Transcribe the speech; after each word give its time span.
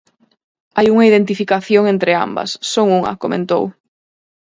Hai 0.77 0.87
unha 0.93 1.07
identificación 1.11 1.83
entre 1.93 2.11
ambas: 2.25 2.49
son 2.73 2.87
unha, 2.97 3.19
comentou. 3.23 3.63